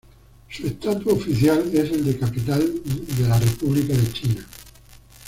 [0.49, 2.63] Su estatus oficial es el de capital
[3.19, 4.47] de la República de China.